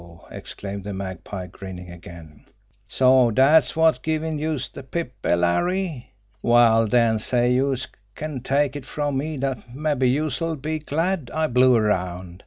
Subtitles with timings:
[0.31, 2.43] exclaimed the Magpie, grinning again.
[2.87, 6.11] "So dat's wot's givin' youse de pip, eh, Larry?
[6.41, 11.45] Well, den, say, youse can take it from me dat mabbe youse'll be glad I
[11.45, 12.39] blew around.